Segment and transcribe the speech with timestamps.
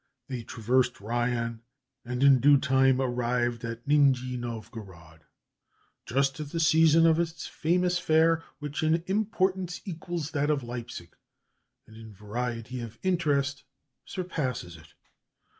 [0.29, 1.59] They traversed Rayan,
[2.03, 5.25] and in due time arrived at Nijni Novgorod,
[6.07, 11.15] just at the season of its famous fair, which in importance equals that of Leipzig,
[11.85, 13.63] and in variety of interest
[14.03, 14.95] surpasses it.